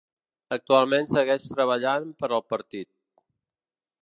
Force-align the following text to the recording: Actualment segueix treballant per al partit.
Actualment 0.55 1.11
segueix 1.11 1.45
treballant 1.51 2.09
per 2.23 2.31
al 2.39 2.45
partit. 2.55 2.93